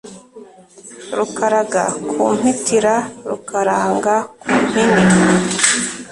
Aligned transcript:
Rukaraga 1.17 1.83
ku 2.09 2.21
mpitira 2.37 2.95
Rukaranga 3.29 4.13
ku 4.41 4.49
mpini 4.65 5.03